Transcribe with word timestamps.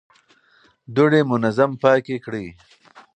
دوړې 0.95 1.21
منظم 1.31 1.71
پاکې 1.83 2.15
کړئ. 2.25 2.47